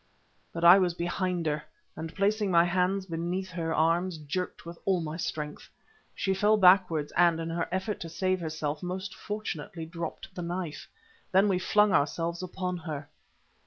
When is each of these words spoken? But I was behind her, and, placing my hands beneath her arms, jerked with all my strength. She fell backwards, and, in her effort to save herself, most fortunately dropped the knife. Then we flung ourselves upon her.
But 0.51 0.63
I 0.63 0.79
was 0.79 0.95
behind 0.95 1.45
her, 1.45 1.61
and, 1.95 2.15
placing 2.15 2.49
my 2.49 2.63
hands 2.63 3.05
beneath 3.05 3.51
her 3.51 3.71
arms, 3.71 4.17
jerked 4.17 4.65
with 4.65 4.79
all 4.83 4.99
my 4.99 5.15
strength. 5.15 5.69
She 6.15 6.33
fell 6.33 6.57
backwards, 6.57 7.11
and, 7.15 7.39
in 7.39 7.51
her 7.51 7.69
effort 7.71 7.99
to 7.99 8.09
save 8.09 8.39
herself, 8.39 8.81
most 8.81 9.13
fortunately 9.13 9.85
dropped 9.85 10.33
the 10.33 10.41
knife. 10.41 10.87
Then 11.31 11.47
we 11.47 11.59
flung 11.59 11.91
ourselves 11.91 12.41
upon 12.41 12.77
her. 12.77 13.09